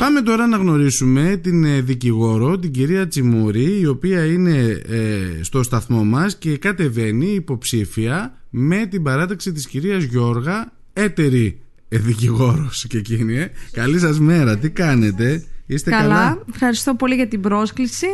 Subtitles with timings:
[0.00, 5.62] Πάμε τώρα να γνωρίσουμε την ε, δικηγόρο, την κυρία Τσιμούρη, η οποία είναι ε, στο
[5.62, 12.98] σταθμό μας και κατεβαίνει υποψήφια με την παράταξη της κυρίας Γιώργα, έτερη ε, δικηγόρος και
[12.98, 13.38] εκείνη.
[13.38, 13.50] Ε.
[13.72, 16.08] Καλή σας μέρα, τι κάνετε, είστε καλά.
[16.08, 18.06] Καλά, ευχαριστώ πολύ για την πρόσκληση.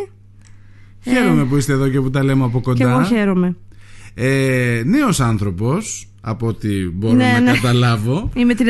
[1.02, 2.84] Χαίρομαι που είστε εδώ και που τα λέμε από κοντά.
[2.84, 3.56] Και εγώ χαίρομαι.
[4.14, 7.52] Ε, νέος άνθρωπος, από ό,τι μπορώ Ναι, να ναι.
[7.52, 8.30] καταλάβω.
[8.36, 8.62] Είμαι 34,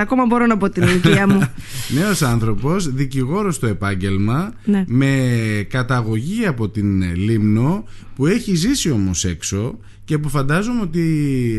[0.00, 1.38] ακόμα μπορώ να πω την ηλικία μου.
[1.98, 4.84] Νέος άνθρωπος, δικηγόρος στο επάγγελμα, Ναι.
[4.86, 5.28] με
[5.68, 7.84] καταγωγή από την Λίμνο,
[8.14, 11.04] που έχει ζήσει όμως έξω και που φαντάζομαι ότι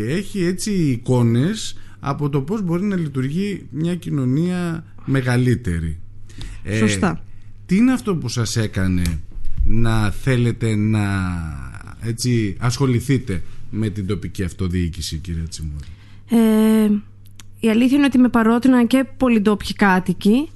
[0.08, 6.00] έχει έτσι εικόνες από το πώς μπορεί να λειτουργεί μια κοινωνία μεγαλύτερη.
[6.64, 7.24] Ε, Σωστά.
[7.66, 9.02] τι είναι αυτό που σας έκανε
[9.64, 11.02] να θέλετε να
[12.02, 15.88] έτσι, ασχοληθείτε με την τοπική αυτοδιοίκηση κυρία Τσιμούρη;
[16.30, 16.90] Ε,
[17.60, 20.50] η αλήθεια είναι ότι με παρότριναν και πολυντόπιοι κάτοικοι.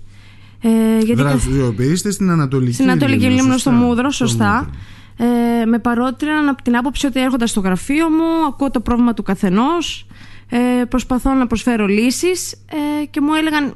[0.61, 3.71] Ε, γιατί Δραστηριοποιείστε στην Ανατολική στην Ανατολική Λίμνο στο σωστά.
[3.71, 4.55] Μούδρο, Στο σωστά.
[4.55, 5.61] Μούδρο.
[5.61, 9.23] Ε, με παρότριναν από την άποψη ότι έρχοντα στο γραφείο μου, ακούω το πρόβλημα του
[9.23, 10.07] καθενός,
[10.49, 10.57] ε,
[10.89, 13.73] προσπαθώ να προσφέρω λύσεις ε, και μου έλεγαν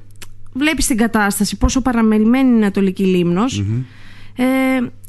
[0.54, 3.64] βλέπεις την κατάσταση, πόσο παραμελημένη είναι η Ανατολική Λίμνος.
[4.36, 4.44] Ε,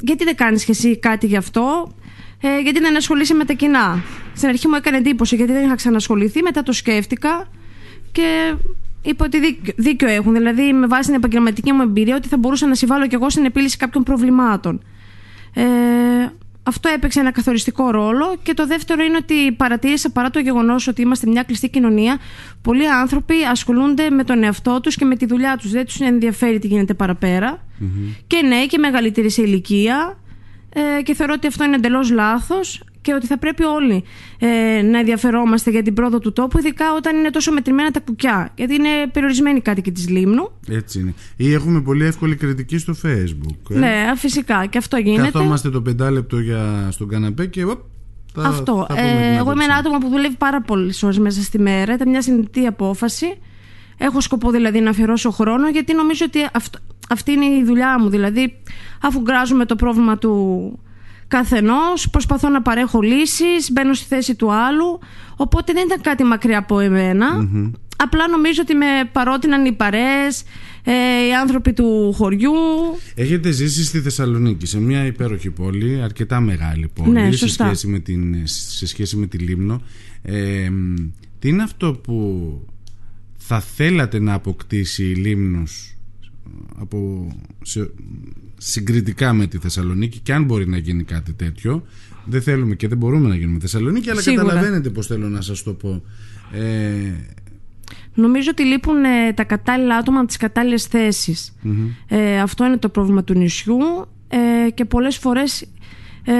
[0.00, 1.92] γιατί δεν κάνεις και εσύ κάτι γι' αυτό,
[2.40, 4.02] ε, γιατί δεν ασχολείσαι με τα κοινά.
[4.34, 7.48] Στην αρχή μου έκανε εντύπωση γιατί δεν είχα ξανασχοληθεί, μετά το σκέφτηκα
[8.12, 8.54] και
[9.02, 10.34] είπα ότι δίκιο, δίκιο έχουν.
[10.34, 13.44] Δηλαδή, με βάση την επαγγελματική μου εμπειρία, ότι θα μπορούσα να συμβάλλω κι εγώ στην
[13.44, 14.82] επίλυση κάποιων προβλημάτων.
[15.54, 15.62] Ε,
[16.62, 18.36] αυτό έπαιξε ένα καθοριστικό ρόλο.
[18.42, 22.18] Και το δεύτερο είναι ότι παρατήρησα παρά το γεγονός ότι είμαστε μια κλειστή κοινωνία,
[22.62, 25.70] πολλοί άνθρωποι ασχολούνται με τον εαυτό τους και με τη δουλειά τους.
[25.70, 27.66] Δεν τους ενδιαφέρει τι γίνεται παραπέρα.
[28.26, 30.18] Και νέοι και μεγαλύτεροι σε ηλικία.
[30.72, 34.04] Ε, και θεωρώ ότι αυτό είναι εντελώς λάθος και ότι θα πρέπει όλοι
[34.38, 38.52] ε, να ενδιαφερόμαστε για την πρόοδο του τόπου, ειδικά όταν είναι τόσο μετρημένα τα κουκιά.
[38.56, 40.50] Γιατί είναι περιορισμένοι οι κάτοικοι της Λίμνου.
[40.68, 41.14] Έτσι είναι.
[41.36, 43.70] Ή έχουμε πολύ εύκολη κριτική στο facebook.
[43.74, 43.78] ε.
[43.78, 45.30] Ναι, φυσικά και αυτό γίνεται.
[45.30, 47.80] Καθόμαστε το πεντάλεπτο για, στον καναπέ και οπ,
[48.34, 48.84] θα, Αυτό.
[48.88, 49.80] θα πούμε την Ε, εγώ άποψή είμαι ένα μας.
[49.80, 51.94] άτομο που δουλεύει πάρα πολλές ώρες μέσα στη μέρα.
[51.94, 53.38] Ήταν μια συνειδητή απόφαση.
[53.98, 56.78] Έχω σκοπό δηλαδή να αφιερώσω χρόνο γιατί νομίζω ότι αυτό,
[57.10, 58.08] αυτή είναι η δουλειά μου.
[58.08, 58.59] Δηλαδή,
[59.00, 60.78] αφού γκράζουμε το πρόβλημα του
[61.28, 64.98] καθενός, προσπαθώ να παρέχω λύσεις, μπαίνω στη θέση του άλλου.
[65.36, 67.48] Οπότε δεν ήταν κάτι μακριά από εμένα.
[67.96, 70.42] Απλά νομίζω ότι με παρότειναν οι παρέες,
[70.84, 70.92] ε,
[71.28, 72.52] οι άνθρωποι του χωριού.
[73.14, 77.64] Έχετε ζήσει στη Θεσσαλονίκη, σε μια υπέροχη πόλη, αρκετά μεγάλη πόλη, Ναι, σε, σωστά.
[77.64, 79.82] σχέση με την, σε σχέση με τη Λίμνο.
[80.22, 80.94] Ε, μ,
[81.38, 82.48] τι είναι αυτό που
[83.36, 85.94] θα θέλατε να αποκτήσει η Λίμνος
[86.78, 87.28] από,
[87.62, 87.90] σε-
[88.58, 91.82] συγκριτικά με τη Θεσσαλονίκη και αν μπορεί να γίνει κάτι τέτοιο
[92.24, 94.42] δεν θέλουμε και δεν μπορούμε να γίνουμε Θεσσαλονίκη αλλά Σίγουρα.
[94.44, 96.02] καταλαβαίνετε πως θέλω να σας το πω
[96.52, 97.12] ε,
[98.14, 101.56] Νομίζω ότι λείπουν ε, τα κατάλληλα άτομα από τις κατάλληλες θέσεις.
[102.08, 103.76] Ε, αυτό είναι το πρόβλημα του νησιού
[104.28, 105.62] ε, και πολλές φορές
[106.24, 106.32] ε,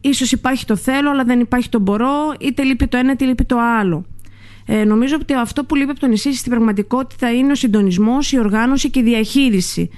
[0.00, 3.44] ίσως υπάρχει το θέλω αλλά δεν υπάρχει το μπορώ είτε λείπει το ένα είτε λείπει
[3.44, 4.06] το άλλο.
[4.66, 8.38] Ε, νομίζω ότι αυτό που λείπει από το νησί στην πραγματικότητα είναι ο συντονισμός, η
[8.38, 9.90] οργάνωση και η διαχείριση.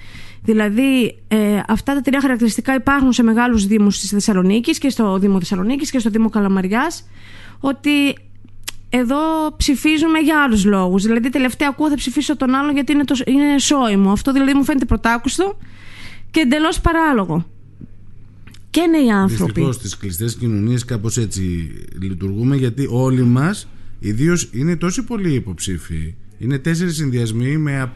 [0.45, 5.39] Δηλαδή, ε, αυτά τα τρία χαρακτηριστικά υπάρχουν σε μεγάλους δήμους της Θεσσαλονίκης και στο Δήμο
[5.39, 7.09] Θεσσαλονίκης και στο Δήμο Καλαμαριάς
[7.61, 7.91] ότι
[8.89, 9.19] εδώ
[9.57, 11.03] ψηφίζουμε για άλλους λόγους.
[11.03, 14.11] Δηλαδή, τελευταία ακούω θα ψηφίσω τον άλλον γιατί είναι, το, είναι σόι μου.
[14.11, 15.59] Αυτό δηλαδή μου φαίνεται πρωτάκουστο
[16.31, 17.47] και εντελώς παράλογο.
[18.71, 19.45] Και νέοι άνθρωποι.
[19.45, 21.71] Δυστυχώς στις κλειστές κοινωνίες κάπως έτσι
[22.01, 23.69] λειτουργούμε γιατί όλοι μας,
[24.09, 26.15] ιδίως είναι τόσοι πολλοί υποψήφοι.
[26.39, 27.93] Είναι τέσσερις συνδυασμοί με α-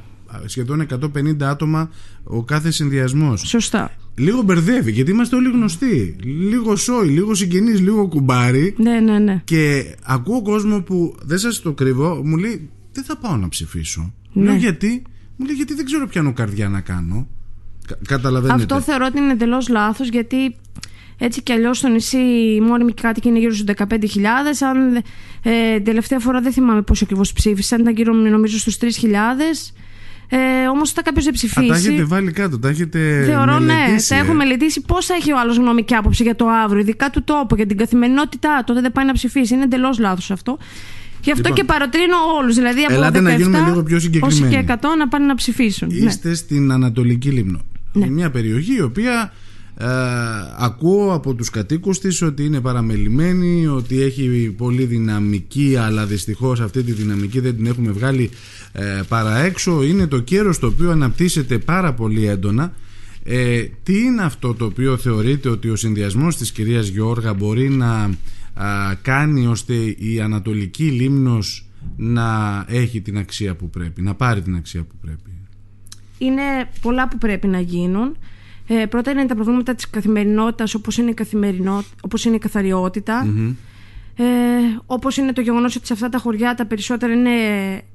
[0.46, 1.90] σχεδόν 150 άτομα
[2.24, 3.40] ο κάθε συνδυασμός.
[3.46, 3.90] Σωστά.
[4.16, 6.16] Λίγο μπερδεύει γιατί είμαστε όλοι γνωστοί.
[6.22, 8.74] Λίγο σόι, λίγο συγγενεί, λίγο κουμπάρι.
[8.78, 9.40] Ναι, ναι, ναι.
[9.44, 14.14] Και ακούω κόσμο που δεν σας το κρύβω, μου λέει Δεν θα πάω να ψηφίσω.
[14.32, 14.44] Ναι.
[14.44, 15.02] Λέω γιατί,
[15.36, 17.26] μου λέει γιατί δεν ξέρω ποιανού καρδιά να κάνω.
[17.86, 18.62] Κα- Καταλαβαίνετε.
[18.62, 20.54] Αυτό θεωρώ ότι είναι εντελώς λάθος γιατί
[21.18, 23.86] έτσι κι αλλιώς στο νησί οι μόνιμοι κάτοικοι είναι γύρω στους 15.000.
[24.60, 25.02] Αν
[25.42, 28.86] ε, τελευταία φορά δεν θυμάμαι πόσο ακριβώς ψήφισαν, ήταν γύρω νομίζω στους 3.000.
[30.30, 31.88] Ε, Όμως όταν κάποιος δεν Α, τα ψηφίσει.
[31.88, 34.18] έχετε βάλει κάτω, τα έχετε Θεωρώ ναι, μελετήσει, τα ε.
[34.18, 37.22] έχω μελετήσει πώς θα έχει ο άλλος γνώμη και άποψη για το αύριο, ειδικά του
[37.24, 38.72] τόπου, για την καθημερινότητά του.
[38.72, 39.54] Δεν πάει να ψηφίσει.
[39.54, 40.58] Είναι εντελώς λάθος αυτό.
[41.22, 42.54] Γι' αυτό Λοιπόν, και παροτρύνω όλους.
[42.54, 44.54] Δηλαδή από ελάτε 17, να γίνουμε λίγο πιο συγκεκριμένοι.
[44.54, 45.88] όσοι και 100 να πάνε να ψηφίσουν.
[45.92, 46.06] Ναι.
[46.06, 47.60] Είστε στην Ανατολική Λίμνο.
[47.92, 48.06] Ναι.
[48.06, 49.32] Μια περιοχή η οποία
[49.80, 49.86] ε,
[50.58, 56.82] ακούω από τους κατοίκους της ότι είναι παραμελημένη, ότι έχει πολύ δυναμική αλλά δυστυχώς αυτή
[56.82, 58.30] τη δυναμική δεν την έχουμε βγάλει
[58.72, 59.82] ε, παρά έξω.
[59.82, 62.72] Είναι το κέρος το οποίο αναπτύσσεται πάρα πολύ έντονα.
[63.24, 68.10] Ε, τι είναι αυτό το οποίο θεωρείτε ότι ο συνδυασμός της κυρίας Γιώργα μπορεί να
[68.54, 71.66] α, κάνει ώστε η Ανατολική Λίμνος
[71.96, 75.30] να έχει την αξία που πρέπει, να πάρει την αξία που πρέπει;
[76.18, 76.42] είναι
[76.80, 78.16] πολλά που πρέπει να γίνουν.
[78.70, 81.14] Ε, πρώτα είναι τα προβλήματα της καθημερινότητας όπως είναι η,
[82.00, 83.26] όπως είναι η καθαριοτητα
[84.20, 84.24] ε,
[84.86, 87.30] όπως είναι το γεγονός ότι σε αυτά τα χωριά τα περισσότερα είναι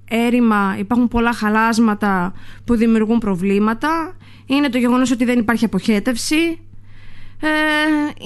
[0.10, 2.34] έρημα, υπάρχουν πολλά χαλάσματα
[2.64, 4.18] που δημιουργούν προβλήματα.
[4.46, 6.60] Είναι το γεγονός ότι δεν υπάρχει αποχέτευση.
[7.42, 7.48] Ε,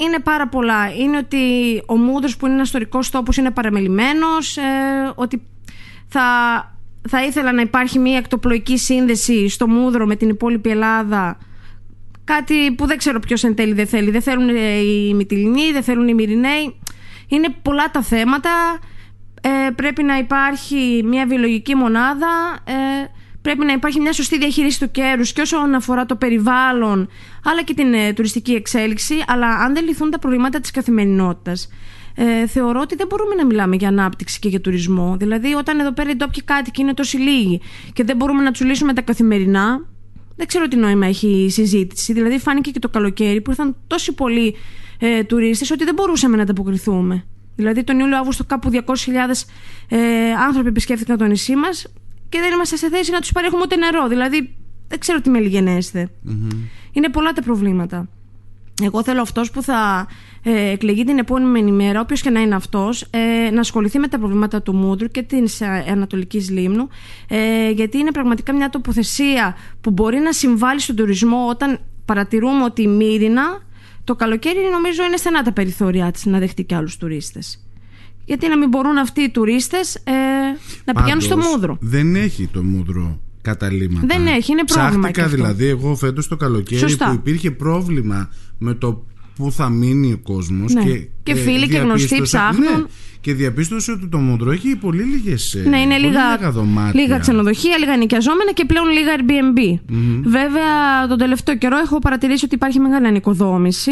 [0.06, 0.94] είναι πάρα πολλά.
[0.94, 1.38] Είναι ότι
[1.86, 4.62] ο Μούδρος που είναι ένας ιστορικός τόπος είναι παραμελημένος, ε,
[5.16, 5.42] ότι
[6.08, 6.24] θα,
[7.10, 11.38] θα ήθελα να υπάρχει μια εκτοπλοϊκή σύνδεση στο Μούδρο με την υπόλοιπη Ελλάδα
[12.28, 14.12] Κάτι που δεν ξέρω ποιος εν τέλει δεν θέλει.
[14.12, 16.80] Δεν θέλουν οι Μυτιλινοί, δεν θέλουν οι Μυριναίοι.
[17.28, 18.50] Είναι πολλά τα θέματα.
[19.42, 22.58] Ε, πρέπει να υπάρχει μια βιολογική μονάδα.
[22.64, 22.74] Ε,
[23.42, 27.10] πρέπει να υπάρχει μια σωστή διαχείριση του κέρους και όσον αφορά το περιβάλλον
[27.44, 29.16] αλλά και την ε, τουριστική εξέλιξη.
[29.28, 31.70] Αλλά αν δεν λυθούν τα προβλήματα της καθημερινότητας
[32.16, 35.16] ε, θεωρώ ότι δεν μπορούμε να μιλάμε για ανάπτυξη και για τουρισμό.
[35.20, 37.62] Δηλαδή, όταν εδώ πέρα οι ντόπιοι κάτοικοι είναι τόσοι λίγοι
[37.94, 39.86] και δεν μπορούμε να του λύσουμε τα καθημερινά,
[40.38, 42.13] δεν ξέρω τι νόημα έχει η συζήτηση.
[42.13, 44.56] Δηλαδή, φάνηκε και το καλοκαίρι που ήρθαν τόσοι πολλοί
[45.00, 47.25] ε, τουρίστες ότι δεν μπορούσαμε να ανταποκριθούμε.
[47.56, 48.80] Δηλαδή, τον Ιούλιο-Αύγουστο κάπου 200.000
[49.88, 51.88] ε, άνθρωποι επισκέφθηκαν το νησί μας
[52.30, 54.07] και δεν είμαστε σε θέση να τους παρέχουμε ούτε νερό.
[54.07, 54.56] Δηλαδή,
[54.88, 55.39] δεν ξέρω τι με
[56.92, 58.07] Είναι πολλά τα προβλήματα.
[58.83, 60.07] Εγώ θέλω αυτός που θα
[60.50, 64.18] ε, εκλεγεί την επόμενη μέρα, όποιος και να είναι αυτός, ε, να ασχοληθεί με τα
[64.20, 65.62] προβλήματα του Μούντρου και της
[65.92, 66.88] Ανατολικής Λίμνου,
[67.28, 72.82] ε, γιατί είναι πραγματικά μια τοποθεσία που μπορεί να συμβάλλει στον τουρισμό όταν παρατηρούμε ότι
[72.82, 73.44] η Μύρινα
[74.04, 77.68] το καλοκαίρι νομίζω είναι στενά τα περιθώριά της να δεχτεί και άλλους τουρίστες.
[78.26, 80.12] Γιατί να μην μπορούν αυτοί οι τουρίστες ε,
[80.86, 81.78] να πηγαίνουν στο Μούδρο.
[81.82, 84.08] Δεν έχει το Μούδρο καταλήμματα.
[84.08, 85.10] Δεν έχει, είναι πρόβλημα.
[85.12, 89.06] Ψάχτηκα δηλαδή εγώ φέτος το καλοκαίρι που υπήρχε πρόβλημα με το
[89.38, 90.74] πού θα μείνει ο κόσμος.
[90.74, 90.84] Ναι.
[90.84, 92.63] Και, και φίλοι και γνωστοί ψάχνουν.
[92.63, 92.86] Ναι,
[93.22, 95.57] και διαπίστωσε ότι το Μόντρο έχει πολύ λίγες.
[95.66, 97.01] Ναι, είναι λίγα, λίγα δωμάτια.
[97.01, 99.80] Λίγα ξενοδοχεία, λίγα νοικιαζόμενα και πλέον λίγα Airbnb.
[100.24, 103.92] Βέβαια, τον τελευταίο καιρό έχω παρατηρήσει ότι υπάρχει μεγάλη ανοικοδόμηση.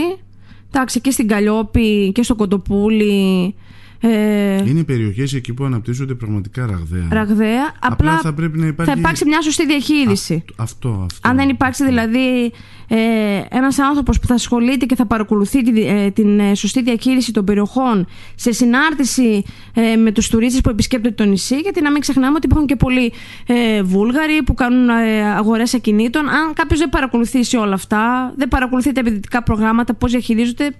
[0.71, 3.55] Εντάξει, και στην Καλλιόπη και στο Κοντοπούλι
[3.99, 7.07] ε, είναι περιοχές εκεί που αναπτύσσονται πραγματικά ραγδαία.
[7.11, 7.73] Ραγδαία.
[7.79, 8.91] Απλά, θα, πρέπει να υπάρχει...
[8.91, 10.43] θα υπάρξει μια σωστή διαχείριση.
[10.55, 11.29] αυτό, αυτό.
[11.29, 12.51] Αν δεν υπάρξει δηλαδή
[12.87, 12.97] ε,
[13.49, 17.45] ένας άνθρωπος που θα ασχολείται και θα παρακολουθεί τη, ε, την ε, σωστή διαχείριση των
[17.45, 19.43] περιοχών σε συνάρτηση
[19.73, 22.75] ε, με τους τουρίστες που επισκέπτονται το νησί, γιατί να μην ξεχνάμε ότι υπάρχουν και
[22.75, 23.13] πολλοί
[23.45, 26.29] ε, Βούλγαροι που κάνουν ε, αγορές ακινήτων.
[26.29, 30.71] Αν κάποιος δεν παρακολουθήσει όλα αυτά, δεν παρακολουθεί τα επενδυτικά προγράμματα, πώς διαχειρίζονται,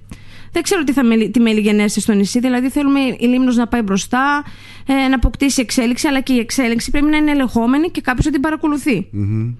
[0.55, 2.39] δεν ξέρω τι, θα με, τι μελιγενέσει στο νησί.
[2.39, 4.43] Δηλαδή, θέλουμε η Λίμνος να πάει μπροστά,
[4.85, 8.31] ε, να αποκτήσει εξέλιξη, αλλά και η εξέλιξη πρέπει να είναι ελεγχόμενη και κάποιος να
[8.31, 9.09] την παρακολουθεί.
[9.13, 9.53] Mm-hmm.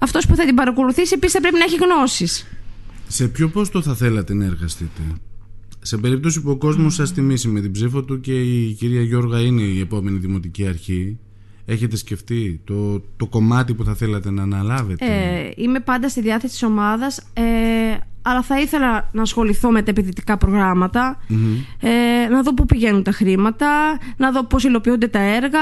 [0.00, 2.46] Αυτός που θα την παρακολουθήσει επίσης θα πρέπει να έχει γνώσεις.
[3.08, 5.02] Σε ποιο πόστο θα θέλατε να εργαστείτε,
[5.82, 6.96] Σε περίπτωση που ο κόσμος mm.
[6.96, 11.18] σας τιμήσει με την ψήφο του και η κυρία Γιώργα είναι η επόμενη δημοτική αρχή,
[11.70, 16.52] Έχετε σκεφτεί το, το κομμάτι που θα θέλατε να αναλάβετε; Ε, είμαι πάντα στη διάθεση
[16.52, 17.18] της ομάδας.
[17.32, 17.42] Ε,
[18.30, 20.38] αλλά θα ήθελα να ασχοληθώ με τα επιδυτικά
[21.80, 25.58] ε, να δω πού πηγαίνουν τα χρήματα, να δω πώς υλοποιούνται τα έργα,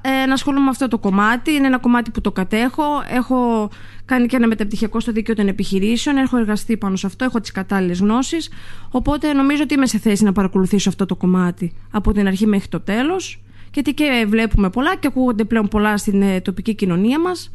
[0.00, 1.52] ε, να ασχολούμαι με αυτό το κομμάτι.
[1.52, 2.84] Είναι ένα κομμάτι που το κατέχω.
[3.08, 3.70] Έχω
[4.04, 7.52] κάνει και ένα μεταπτυχιακό στο δίκαιο των επιχειρήσεων, έχω εργαστεί πάνω σε αυτό, έχω τις
[7.52, 8.50] κατάλληλες γνώσεις,
[8.90, 12.68] οπότε νομίζω ότι είμαι σε θέση να παρακολουθήσω αυτό το κομμάτι από την αρχή μέχρι
[12.68, 13.42] το τέλος,
[13.74, 17.50] γιατί και βλέπουμε πολλά και ακούγονται πλέον πολλά στην ε, τοπική κοινωνία μας.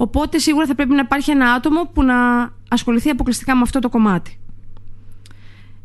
[0.00, 2.16] Οπότε σίγουρα θα πρέπει να υπάρχει ένα άτομο που να
[2.68, 4.38] ασχοληθεί αποκλειστικά με αυτό το κομμάτι.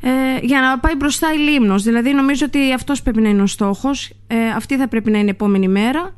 [0.02, 0.10] Ε,
[0.42, 1.84] για να πάει μπροστά η Λίμνος.
[1.84, 4.12] Δηλαδή νομίζω ότι αυτός πρέπει να είναι ο στόχος.
[4.28, 6.16] Ε, αυτή θα πρέπει να είναι η επόμενη μέρα.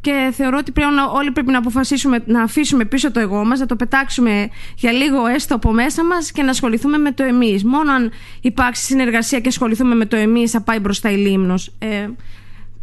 [0.00, 3.66] Και θεωρώ ότι πρέπει όλοι πρέπει να αποφασίσουμε να αφήσουμε πίσω το εγώ μας, να
[3.66, 7.64] το πετάξουμε για λίγο έστω από μέσα μας και να ασχοληθούμε με το εμείς.
[7.64, 11.74] Μόνο αν υπάρξει συνεργασία και ασχοληθούμε με το εμείς θα πάει μπροστά η Λίμνος.
[11.78, 12.08] Ε,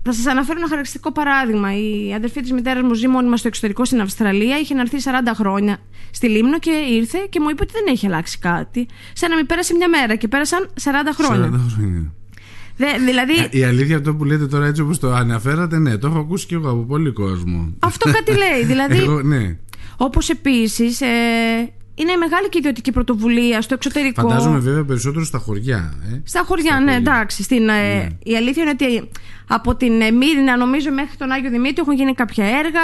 [0.03, 1.77] θα σας αναφέρω ένα χαρακτηριστικό παράδειγμα.
[1.77, 4.59] Η αδερφή της μητέρας μου ζει μόνιμα στο εξωτερικό στην Αυστραλία.
[4.59, 5.77] Είχε έρθει 40 χρόνια
[6.11, 8.87] στη Λίμνο και ήρθε και μου είπε ότι δεν έχει αλλάξει κάτι.
[9.13, 11.49] Σαν να μην πέρασε μια μέρα και πέρασαν 40 χρόνια.
[11.53, 12.13] 40 χρόνια.
[12.75, 13.33] Δε, δηλαδή...
[13.37, 16.45] Ε, η αλήθεια αυτό που λέτε τώρα έτσι όπως το αναφέρατε, ναι, το έχω ακούσει
[16.45, 17.73] και εγώ από πολύ κόσμο.
[17.79, 18.65] Αυτό κάτι λέει.
[18.65, 19.57] Δηλαδή, εγώ, ναι.
[19.97, 21.07] Όπως επίσης ε,
[22.01, 24.21] είναι μεγάλη και ιδιωτική πρωτοβουλία στο εξωτερικό.
[24.21, 25.93] Φαντάζομαι βέβαια περισσότερο στα χωριά.
[26.13, 27.43] Ε; Στα χωριά, ναι, εντάξει.
[27.43, 28.07] Στην, ε, ναι.
[28.23, 29.09] η αλήθεια είναι ότι
[29.47, 32.81] από την ε, Μύρινα, νομίζω, μέχρι τον Άγιο Δημήτρη έχουν γίνει κάποια έργα,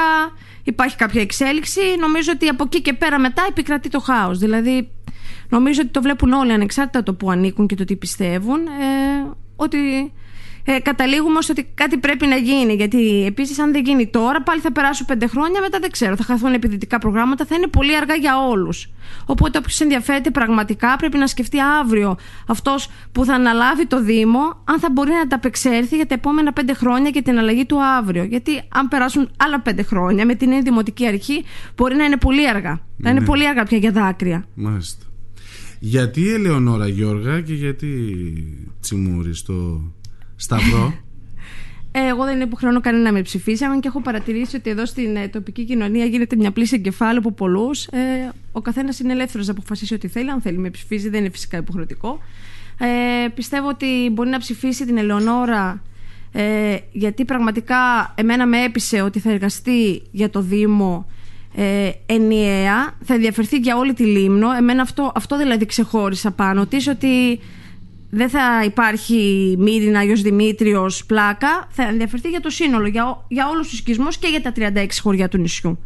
[0.64, 1.82] υπάρχει κάποια εξέλιξη.
[2.00, 4.40] Νομίζω ότι από εκεί και πέρα μετά επικρατεί το χάος.
[4.40, 4.90] Δηλαδή,
[5.50, 8.60] νομίζω ότι το βλέπουν όλοι ανεξάρτητα το που ανήκουν και το τι πιστεύουν.
[8.60, 9.78] Ε, ότι
[10.66, 12.74] ε, καταλήγουμε στο ότι κάτι πρέπει να γίνει.
[12.74, 16.24] Γιατί επίσης, αν δεν γίνει τώρα, πάλι θα περάσουν πέντε χρόνια, μετά δεν ξέρω, θα
[16.24, 18.90] χαθούν επιδυτικά προγράμματα, θα είναι πολύ αργά για όλους.
[19.26, 22.18] Οπότε, όποιος ενδιαφέρεται πραγματικά πρέπει να σκεφτεί αύριο
[22.48, 26.74] αυτός που θα αναλάβει το Δήμο, αν θα μπορεί να ανταπεξέλθει για τα επόμενα πέντε
[26.74, 28.24] χρόνια και την αλλαγή του αύριο.
[28.24, 31.44] Γιατί αν περάσουν άλλα πέντε χρόνια με την νέα δημοτική αρχή,
[31.76, 32.82] μπορεί να είναι πολύ αργά.
[33.04, 33.26] Θα είναι ναι.
[33.26, 34.46] πολύ αργά πια για δάκρυα.
[34.54, 35.06] Μάλιστα.
[35.80, 37.90] Γιατί η Ελεονόρα Γιώργα και γιατί
[38.82, 39.82] Τσιμούρη στο
[40.36, 40.94] Σταυρό.
[41.92, 43.64] Ε, εγώ δεν υποχρεώνω κανένα να με ψηφίσει.
[43.64, 47.32] Αν και έχω παρατηρήσει ότι εδώ στην ε, τοπική κοινωνία γίνεται μια πλήση εγκεφάλου από
[47.32, 47.86] πολλούς.
[47.86, 50.30] Ε, ο καθένας είναι ελεύθερος να αποφασίσει ό,τι θέλει.
[50.30, 52.20] Αν θέλει με ψηφίζει, δεν είναι φυσικά υποχρεωτικό.
[52.80, 55.82] Ε, πιστεύω ότι μπορεί να ψηφίσει την Ελεονόρα
[56.32, 61.10] ε, γιατί πραγματικά εμένα με έπεισε ότι θα εργαστεί για το Δήμο
[61.56, 64.52] ε, ενιαία, θα ενδιαφερθεί για όλη τη Λίμνο.
[64.52, 67.40] Εμένα αυτό, αυτό δηλαδή ξεχώρισα πάνω της ότι
[68.16, 71.68] δεν θα υπάρχει Μύρινα, Άγιος Δημήτριος, πλάκα.
[71.70, 75.28] Θα ενδιαφερθεί για το σύνολο, για, για όλους τους οικισμούς και για τα 36 χωριά
[75.28, 75.80] του νησιού.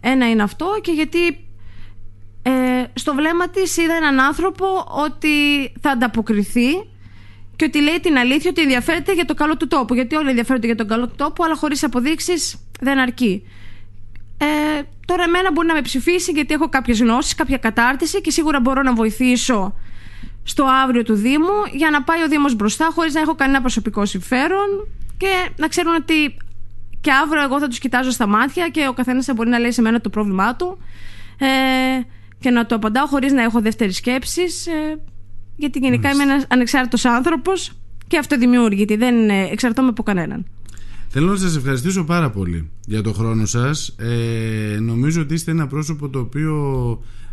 [0.00, 1.26] Ένα είναι αυτό και γιατί
[2.42, 2.50] ε,
[2.94, 4.66] στο βλέμμα της είδα έναν άνθρωπο
[5.04, 5.28] ότι
[5.80, 6.68] θα ανταποκριθεί
[7.56, 9.94] και ότι λέει την αλήθεια ότι ενδιαφέρεται για το καλό του τόπου.
[9.94, 13.46] Γιατί όλοι ενδιαφέρονται για τον καλό του τόπου, αλλά χωρίς αποδείξεις δεν αρκεί.
[14.38, 18.60] Ε, τώρα εμένα μπορεί να με ψηφίσει γιατί έχω κάποιες γνώσεις, κάποια κατάρτιση και σίγουρα
[18.60, 19.74] μπορώ να βοηθήσω
[20.50, 24.06] στο αύριο του Δήμου για να πάει ο Δήμος μπροστά χωρίς να έχω κανένα προσωπικό
[24.06, 24.68] συμφέρον
[25.16, 26.36] και να ξέρουν ότι
[27.00, 29.72] και αύριο εγώ θα τους κοιτάζω στα μάτια και ο καθένας θα μπορεί να λέει
[29.72, 30.78] σε μένα το πρόβλημά του
[31.38, 31.46] ε,
[32.38, 34.42] και να το απαντάω χωρίς να έχω δεύτερη σκέψη.
[34.42, 34.96] Ε,
[35.56, 37.72] γιατί γενικά είμαι ένας ανεξάρτητος άνθρωπος
[38.06, 40.46] και αυτοδημιούργητη, δεν ε, εξαρτώμαι από κανέναν.
[41.08, 43.94] Θέλω να σας ευχαριστήσω πάρα πολύ για το χρόνο σας.
[43.98, 46.54] Ε, νομίζω ότι είστε ένα πρόσωπο το οποίο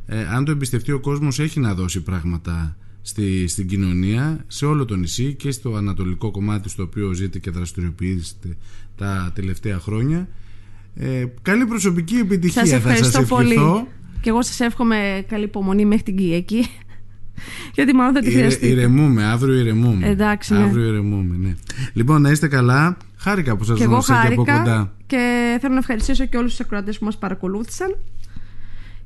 [0.05, 4.85] ε, αν το εμπιστευτεί ο κόσμος έχει να δώσει πράγματα στη, στην κοινωνία, σε όλο
[4.85, 8.57] το νησί και στο ανατολικό κομμάτι στο οποίο ζείτε και δραστηριοποιήσετε
[8.95, 10.27] τα τελευταία χρόνια.
[10.95, 13.35] Ε, καλή προσωπική επιτυχία σας θα σας ευχηθώ.
[13.35, 13.55] πολύ.
[14.21, 16.67] Και εγώ σας εύχομαι καλή υπομονή μέχρι την Κυριακή.
[17.75, 18.67] Γιατί μάλλον θα τη χρειαστεί.
[18.67, 20.07] Ηρεμούμε, αύριο ηρεμούμε.
[20.07, 20.63] Εντάξει, ναι.
[20.63, 21.55] Αύριο ηρεμούμε, ναι.
[21.93, 22.97] Λοιπόν, να είστε καλά.
[23.17, 24.93] Χάρηκα που σας γνώρισα και από κοντά.
[25.05, 27.97] Και θέλω να ευχαριστήσω και όλους τους ακροατές που μας παρακολούθησαν.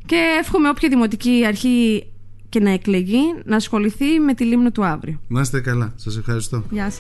[0.05, 2.05] Και εύχομαι όποια δημοτική αρχή
[2.51, 5.20] και να εκλεγεί να ασχοληθεί με τη λίμνο του αύριο.
[5.27, 5.93] Να είστε καλά.
[5.96, 6.63] Σας ευχαριστώ.
[6.70, 7.00] Γεια σας.